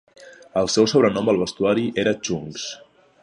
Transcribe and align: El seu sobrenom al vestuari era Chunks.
El 0.61 0.69
seu 0.75 0.87
sobrenom 0.93 1.29
al 1.33 1.39
vestuari 1.43 1.87
era 2.05 2.17
Chunks. 2.27 2.69